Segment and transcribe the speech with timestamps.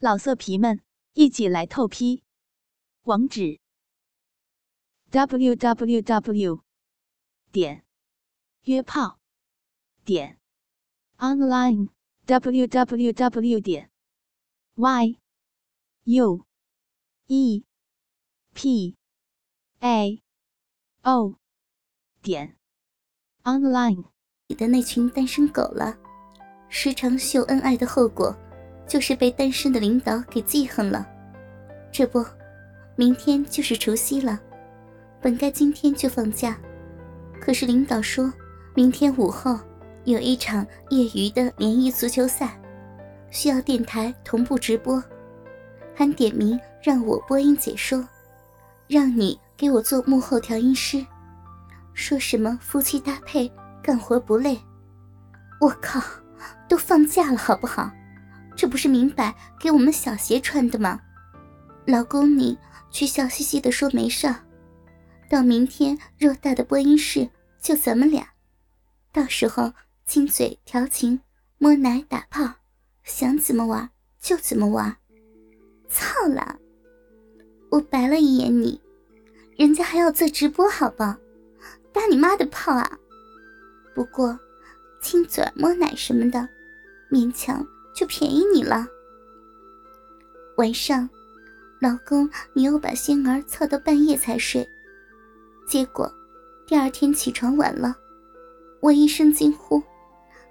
[0.00, 0.80] 老色皮们，
[1.14, 2.22] 一起来透批！
[3.02, 3.58] 网址
[5.10, 6.62] ：w w w
[7.50, 7.84] 点
[8.62, 9.18] 约炮
[10.04, 10.38] 点
[11.16, 11.88] online
[12.26, 13.90] w w w 点
[14.76, 15.18] y
[16.04, 16.46] u
[17.26, 17.64] e
[18.54, 18.96] p
[19.80, 20.22] a
[21.02, 21.34] o
[22.22, 22.56] 点
[23.42, 24.04] online。
[24.46, 25.98] 你的那群单身狗了，
[26.68, 28.38] 时常秀恩爱的后果。
[28.88, 31.06] 就是被单身的领导给记恨了，
[31.92, 32.24] 这不，
[32.96, 34.40] 明天就是除夕了，
[35.20, 36.58] 本该今天就放假，
[37.38, 38.32] 可是领导说，
[38.74, 39.60] 明天午后
[40.04, 42.58] 有一场业余的联谊足球赛，
[43.30, 45.04] 需要电台同步直播，
[45.94, 48.08] 还点名让我播音解说，
[48.86, 51.04] 让你给我做幕后调音师，
[51.92, 53.52] 说什么夫妻搭配
[53.82, 54.58] 干活不累，
[55.60, 56.00] 我靠，
[56.66, 57.90] 都放假了好不好？
[58.58, 61.00] 这不是明摆给我们小鞋穿的吗？
[61.86, 62.58] 老公，你
[62.90, 64.34] 却笑嘻嘻的说没事。
[65.30, 67.30] 到明天偌大的播音室
[67.62, 68.30] 就咱们俩，
[69.12, 69.72] 到时候
[70.06, 71.20] 亲嘴调情、
[71.58, 72.54] 摸奶打炮，
[73.04, 73.88] 想怎么玩
[74.20, 74.96] 就怎么玩。
[75.88, 76.58] 操了！
[77.70, 78.80] 我白了一眼你，
[79.56, 81.04] 人家还要做直播，好不？
[81.92, 82.98] 打你妈的炮啊！
[83.94, 84.36] 不过
[85.00, 86.48] 亲嘴摸奶什么的，
[87.08, 87.64] 勉强。
[87.98, 88.86] 就便宜你了。
[90.56, 91.10] 晚上，
[91.80, 94.64] 老公，你又把仙儿操到半夜才睡，
[95.66, 96.08] 结果
[96.64, 97.96] 第二天起床晚了，
[98.80, 99.82] 我一声惊呼，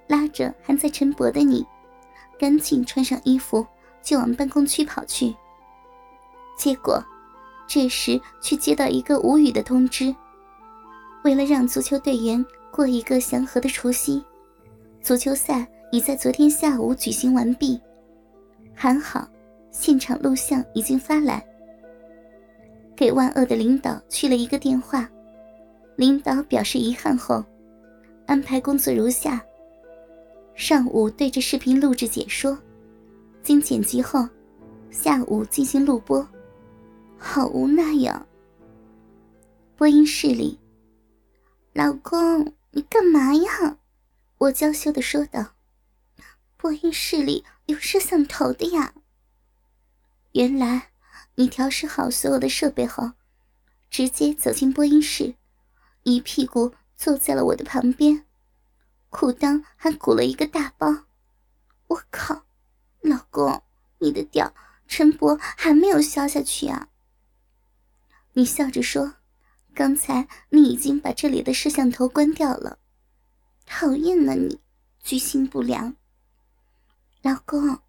[0.10, 1.66] 拉着还在晨勃的你，
[2.38, 3.66] 赶紧穿上衣服
[4.04, 5.34] 就往办公区跑去。
[6.58, 7.02] 结果，
[7.66, 10.14] 这时却接到一个无语的通知：
[11.24, 14.22] 为了让足球队员过一个祥和的除夕，
[15.02, 15.66] 足球赛。
[15.92, 17.80] 已在昨天下午举行完毕，
[18.74, 19.28] 还好，
[19.72, 21.46] 现场录像已经发来。
[22.96, 25.10] 给万恶的领导去了一个电话，
[25.96, 27.44] 领导表示遗憾后，
[28.26, 29.42] 安排工作如下：
[30.56, 32.58] 上午对着视频录制解说，
[33.44, 34.28] 经剪辑后，
[34.90, 36.28] 下午进行录播。
[37.18, 38.26] 好无奈呀！
[39.76, 40.60] 播音室里，
[41.74, 43.78] 老公，你干嘛呀？
[44.38, 45.57] 我娇羞的说道。
[46.68, 48.94] 播音室里有摄像头的呀。
[50.34, 50.90] 原来
[51.36, 53.14] 你调试好所有的设备后，
[53.90, 55.36] 直接走进播音室，
[56.04, 58.26] 一屁股坐在了我的旁边，
[59.10, 61.06] 裤裆还鼓了一个大包。
[61.88, 62.44] 我靠，
[63.00, 63.64] 老公，
[64.00, 64.54] 你的屌
[64.90, 66.90] 陈博还没有消下去啊？
[68.34, 69.14] 你笑着说
[69.74, 72.78] ：“刚才你已经把这里的摄像头关掉了。”
[73.66, 74.60] 讨厌呢你，
[75.02, 75.96] 居心不良。
[77.28, 77.80] 老公，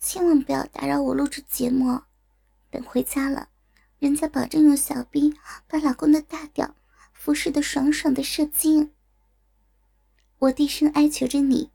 [0.00, 2.00] 千万不要打扰我录制节目。
[2.70, 3.50] 等回家了，
[3.98, 6.74] 人家保证用小兵把老公的大屌
[7.12, 8.94] 服侍的爽爽的射精。
[10.38, 11.70] 我低声哀求着你，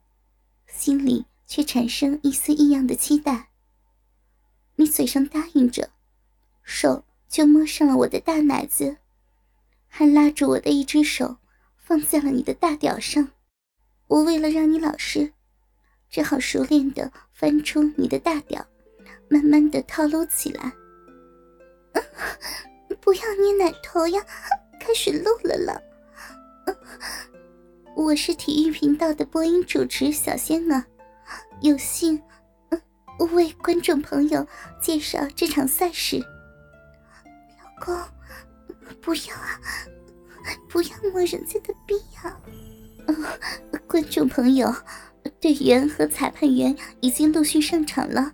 [0.66, 3.50] 心里却产生一丝异样的期待。
[4.74, 5.90] 你嘴上答应着，
[6.64, 8.96] 手就摸上了我的大奶子，
[9.86, 11.36] 还拉住我的一只手
[11.76, 13.28] 放在了你的大屌上。
[14.08, 15.33] 我为了让你老实。
[16.10, 18.64] 只好熟练的翻出你的大屌，
[19.28, 20.72] 慢慢的套路起来。
[23.00, 24.24] 不要捏奶头呀！
[24.80, 25.82] 开始录了了。
[27.96, 30.84] 我是体育频道的播音主持小仙儿，
[31.60, 32.20] 有幸
[33.34, 34.46] 为观众朋友
[34.80, 36.18] 介绍这场赛事。
[36.18, 37.96] 老公，
[39.00, 39.60] 不要啊！
[40.68, 42.36] 不要摸人家的逼呀！
[43.86, 44.74] 观众朋友。
[45.40, 48.32] 队员和裁判员已经陆续上场了，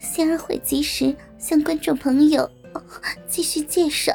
[0.00, 2.50] 仙儿会及时向观众朋友
[3.28, 4.12] 继续介绍。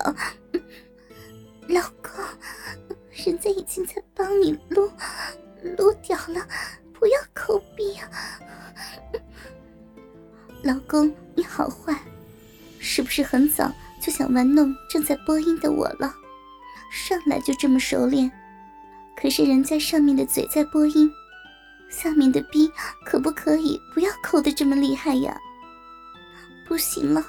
[1.68, 2.12] 老公，
[3.12, 4.90] 人家已经在帮你撸
[5.78, 6.48] 撸掉了，
[6.94, 8.10] 不要抠鼻啊！
[10.64, 11.98] 老公，你好坏，
[12.80, 13.72] 是不是很早
[14.02, 16.14] 就想玩弄正在播音的我了？
[16.92, 18.32] 上来就这么熟练，
[19.20, 21.12] 可是人家上面的嘴在播音。
[21.90, 22.72] 下面的逼
[23.06, 25.40] 可不可以不要抠的这么厉害呀？
[26.68, 27.26] 不行了，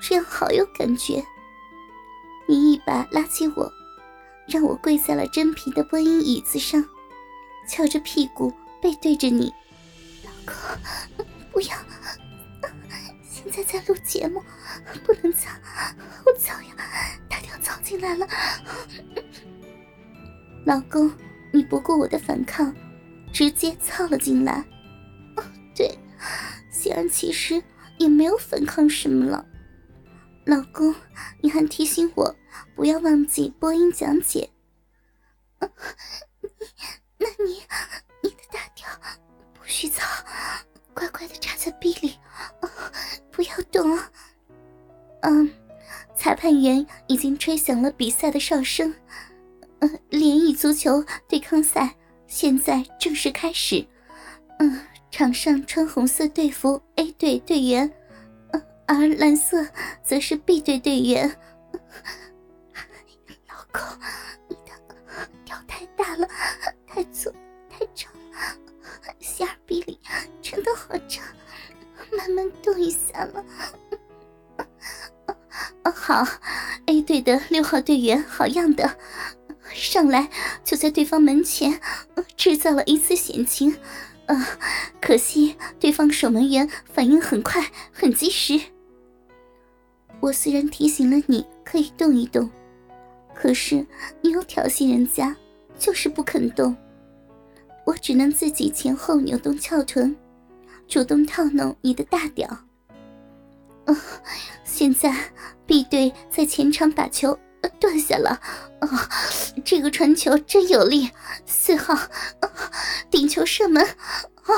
[0.00, 1.24] 这样好有感觉。
[2.46, 3.72] 你一把拉起我，
[4.46, 6.84] 让我跪在了真皮的播音椅子上，
[7.68, 8.52] 翘着屁股
[8.82, 9.52] 背对着你。
[10.24, 10.54] 老公，
[11.52, 11.76] 不要！
[13.22, 14.42] 现在在录节目，
[15.04, 15.50] 不能操，
[16.24, 16.74] 好操呀！
[17.28, 18.26] 大条操进来了。
[20.66, 21.10] 老公，
[21.52, 22.74] 你不顾我的反抗。
[23.34, 24.64] 直接操了进来，
[25.36, 25.42] 哦，
[25.74, 25.98] 对，
[26.70, 27.60] 显然其实
[27.98, 29.44] 也没有反抗什么了。
[30.46, 30.94] 老公，
[31.40, 32.36] 你还提醒我
[32.76, 34.50] 不要忘记播音讲解。
[35.60, 35.68] 你
[37.18, 37.54] 那你
[38.22, 38.86] 你的大屌
[39.52, 40.06] 不许操，
[40.94, 42.14] 乖乖的插在壁里，
[43.32, 43.98] 不要动。
[45.22, 45.50] 嗯，
[46.14, 48.94] 裁判员已经吹响了比赛的哨声。
[49.80, 51.96] 呃，联谊足球对抗赛
[52.34, 53.86] 现在正式开始。
[54.58, 57.88] 嗯，场上穿红色队服 A 队队员。
[58.86, 59.64] 而蓝色
[60.02, 61.30] 则是 B 队队员。
[63.48, 63.80] 老公，
[64.48, 64.72] 你的
[65.44, 66.28] 屌太大了，
[66.88, 67.32] 太粗
[67.70, 70.00] 太长了，馅儿逼里
[70.42, 71.24] 真的好长，
[72.18, 73.44] 慢慢动一下了。
[75.94, 76.26] 好
[76.86, 78.98] ，A 队的六号队员好样的，
[79.74, 80.30] 上来
[80.62, 81.80] 就在对方门前
[82.36, 83.76] 制造了一次险情。
[84.26, 84.46] 呃，
[85.02, 88.58] 可惜对方守门员反应很快，很及时。
[90.20, 92.48] 我虽然提醒了你可以动一动，
[93.34, 93.86] 可是
[94.22, 95.36] 你又挑衅人家，
[95.78, 96.74] 就是不肯动。
[97.84, 100.16] 我只能自己前后扭动翘臀，
[100.88, 102.48] 主动套弄你的大屌。
[103.84, 103.94] 啊，
[104.64, 105.14] 现在
[105.66, 107.38] B 队在前场把球
[107.68, 108.40] 断下了，
[108.80, 109.10] 啊，
[109.64, 111.10] 这个传球真有力。
[111.46, 111.98] 四号
[113.10, 113.84] 顶球射门。
[114.44, 114.52] 啊，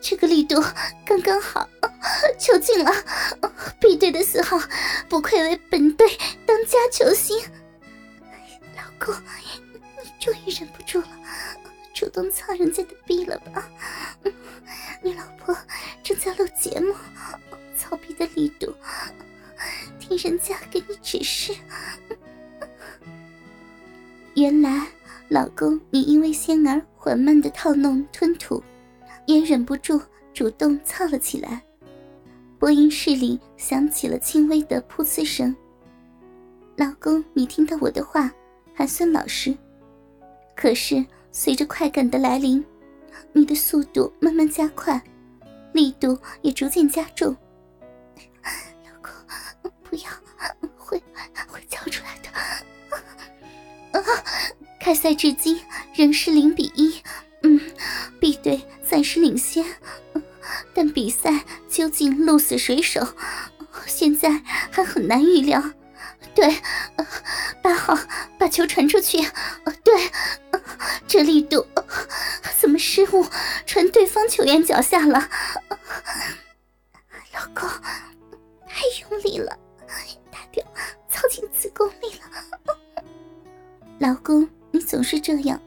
[0.00, 0.64] 这个力度
[1.04, 1.68] 刚刚好，
[2.38, 2.90] 球进了。
[3.78, 4.58] B 队的四号
[5.10, 6.08] 不愧为本队
[6.46, 7.38] 当家球星。
[8.74, 9.14] 老公，
[10.02, 11.08] 你终于忍不住了，
[11.94, 13.68] 主动操人家的逼了吧？
[15.02, 15.54] 你老婆
[16.02, 16.94] 正在录节目，
[17.76, 18.74] 操逼的力度，
[20.00, 21.54] 听人家给你指示。
[24.36, 24.86] 原来，
[25.30, 28.62] 老公，你因为仙儿缓慢的套弄吞吐。
[29.24, 29.98] 也忍不住
[30.34, 31.62] 主动操了起来，
[32.58, 35.56] 播音室里响起了轻微的噗呲声。
[36.76, 38.30] 老公，你听到我的话，
[38.74, 39.56] 还算老实。
[40.54, 41.02] 可是
[41.32, 42.62] 随着快感的来临，
[43.32, 45.02] 你的速度慢慢加快，
[45.72, 47.34] 力度也逐渐加重。
[54.80, 55.60] 开赛至今
[55.94, 57.02] 仍是零比一。
[57.42, 57.60] 嗯
[58.20, 59.64] ，B 队暂时领先，
[60.74, 63.06] 但比赛究竟鹿死谁手，
[63.86, 65.62] 现在还很难预料。
[66.34, 66.60] 对，
[67.62, 67.96] 八号
[68.38, 69.18] 把球传出去。
[69.84, 70.10] 对，
[71.06, 71.66] 这力度
[72.58, 73.26] 怎么失误
[73.64, 75.28] 传对方球员脚下了？
[77.32, 77.68] 老公，
[78.66, 79.56] 太用力了，
[80.30, 80.64] 大掉
[81.08, 82.25] 操进子宫里了。
[83.98, 85.58] 老公，你总是这样。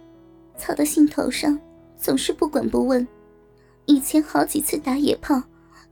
[0.56, 1.60] 操到兴头上，
[1.98, 3.08] 总是不管不问。
[3.86, 5.42] 以前好几次打野炮，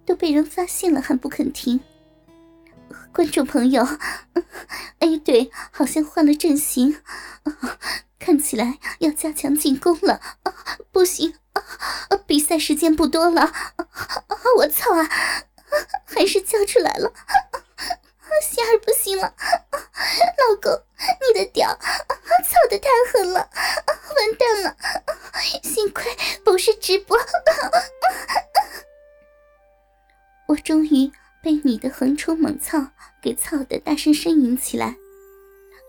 [0.06, 1.80] 都被人发现了还不肯停。
[3.12, 3.84] 观众朋友，
[5.00, 6.98] A 队好像换了阵型，
[8.20, 10.22] 看起来要加强进攻了。
[10.92, 11.34] 不行，
[12.28, 13.52] 比赛时间不多了。
[14.58, 15.10] 我操啊，
[16.06, 17.12] 还是叫出来了。
[18.44, 19.34] 仙儿不行了，
[19.74, 20.72] 老公，
[21.22, 21.76] 你的屌
[22.80, 24.78] 太狠了，完蛋了！
[25.64, 26.06] 幸亏
[26.44, 27.18] 不是直播，
[30.48, 31.12] 我终于
[31.44, 32.92] 被你的横冲猛操
[33.22, 34.96] 给操的大声呻吟起来，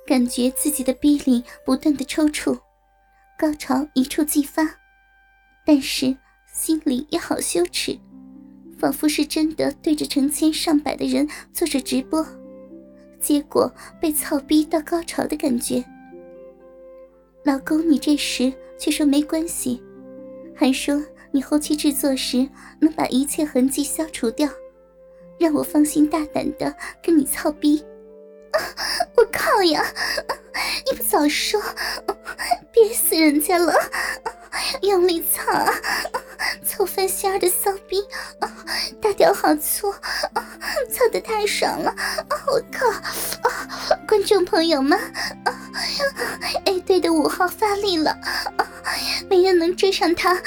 [0.06, 2.58] 感觉自己的逼里不断的抽搐，
[3.38, 4.62] 高潮一触即发，
[5.64, 6.16] 但是
[6.52, 7.98] 心里也好羞耻。
[8.78, 12.24] 仿佛是真的对着成千上百的人做着直播，
[13.20, 15.84] 结果被操逼到高潮的感觉。
[17.44, 19.82] 老公，你这时却说没关系，
[20.54, 22.48] 还说你后期制作时
[22.80, 24.48] 能把一切痕迹消除掉，
[25.38, 27.84] 让我放心大胆的跟你操逼。
[29.16, 29.84] 我靠呀！
[30.84, 31.60] 你不早说，
[32.72, 33.72] 憋死人家了！
[34.82, 35.72] 用力操啊！
[36.64, 38.02] 操翻仙儿的骚逼，
[39.00, 41.94] 大屌好粗，操的太爽了！
[42.46, 42.86] 我靠！
[44.06, 44.98] 观众朋友们
[46.64, 48.16] ，A 队的五号发力了，
[49.28, 50.40] 没人能追上他，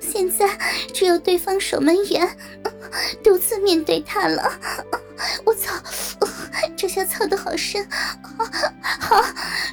[0.00, 0.46] 现在
[0.92, 2.36] 只有对方守门员
[3.22, 4.52] 独自面对他了。
[5.44, 5.72] 我操！
[6.76, 7.86] 这下操的好深，
[9.00, 9.24] 好，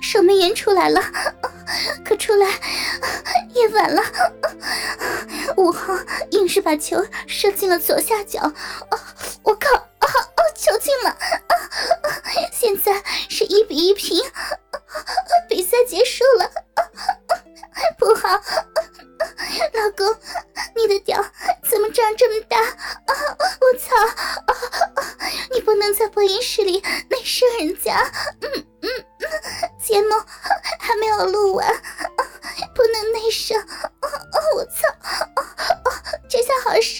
[0.02, 1.02] 守门员出来了，
[2.06, 2.48] 可出来
[3.54, 4.02] 也晚了。
[5.58, 5.98] 五号
[6.32, 8.52] 硬是把球射进了左下角，
[9.44, 9.88] 我靠！
[10.56, 11.18] 球进了，
[12.54, 14.18] 现在是一比一平，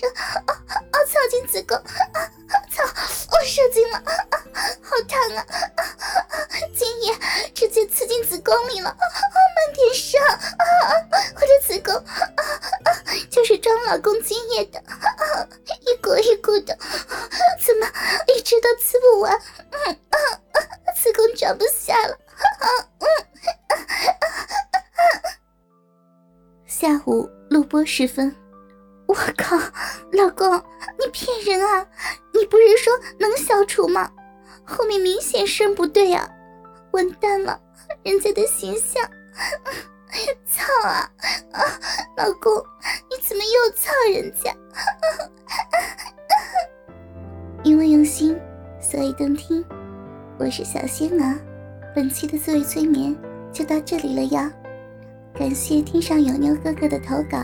[0.04, 0.48] 下好射！
[0.92, 1.78] 啊，操进子宫！
[2.72, 2.84] 操！
[3.32, 4.02] 我射精了！
[4.82, 5.46] 好烫啊！
[6.76, 7.16] 精液
[7.54, 8.90] 直接刺进子宫里了！
[8.90, 10.18] 慢点射！
[11.36, 12.04] 我的子宫
[13.30, 14.84] 就是装老公精液的，
[15.82, 16.78] 一股一股的，
[17.66, 17.88] 怎么
[18.28, 19.40] 一直都刺不完？
[20.96, 22.18] 子宫装不下了！
[26.66, 28.36] 下午录播时分，
[29.14, 29.56] 我靠，
[30.12, 30.52] 老公，
[30.98, 31.86] 你骗人啊！
[32.34, 34.10] 你不是说能消除吗？
[34.66, 36.28] 后面明显声不对啊！
[36.94, 37.62] 完蛋了，
[38.02, 39.08] 人家的形象，
[40.48, 41.12] 操啊！
[42.18, 42.52] 老公，
[43.08, 44.52] 你怎么又操人家？
[47.64, 48.36] 因为用心，
[48.82, 49.64] 所以动听。
[50.40, 51.40] 我是小仙儿，
[51.94, 53.16] 本期的自慰催眠
[53.52, 54.52] 就到这里了呀。
[55.36, 57.44] 感谢天上有妞哥哥的投稿，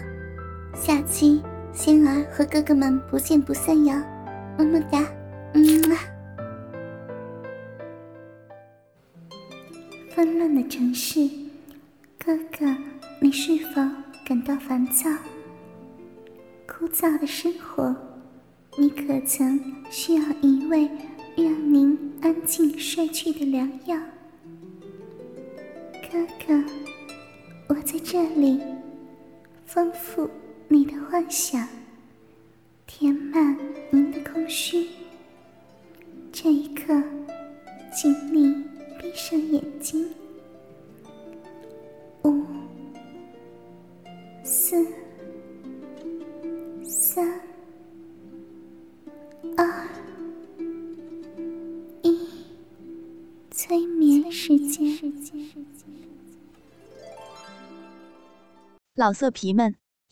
[0.75, 1.43] 下期
[1.81, 3.93] 仙儿和哥哥们不见不散哟，
[4.57, 5.01] 么么哒，
[5.53, 5.81] 嗯。
[10.09, 11.21] 纷乱的城市，
[12.21, 12.65] 哥哥，
[13.21, 13.75] 你是否
[14.25, 15.09] 感到烦躁？
[16.67, 17.95] 枯燥的生活，
[18.77, 19.57] 你可曾
[19.89, 20.85] 需要一味
[21.37, 23.97] 让您安静睡去的良药？
[26.11, 26.61] 哥哥。
[27.69, 28.59] 我在这里，
[29.65, 30.29] 丰富
[30.71, 31.67] 你的幻想，
[32.85, 33.57] 填满
[33.89, 34.87] 您的空虚。
[36.31, 36.93] 这一刻，
[37.91, 38.53] 请你
[38.99, 40.07] 闭上眼睛。
[42.23, 42.45] 五、
[44.43, 44.85] 四、
[46.83, 47.27] 三、
[49.57, 49.89] 二、
[52.03, 52.27] 一，
[53.49, 54.95] 催眠时间。
[58.93, 59.75] 老色皮们，